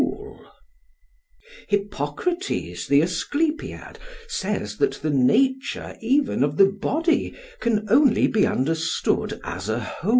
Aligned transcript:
PHAEDRUS: 0.01 0.37
Hippocrates 1.67 2.87
the 2.87 3.01
Asclepiad 3.03 3.99
says 4.27 4.77
that 4.77 4.93
the 4.93 5.11
nature 5.11 5.95
even 6.01 6.43
of 6.43 6.57
the 6.57 6.65
body 6.65 7.35
can 7.59 7.85
only 7.87 8.25
be 8.25 8.47
understood 8.47 9.39
as 9.43 9.69
a 9.69 9.77
whole. 9.79 10.09